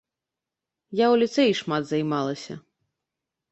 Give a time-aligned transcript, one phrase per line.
[1.03, 2.53] Я ў ліцэі шмат займалася.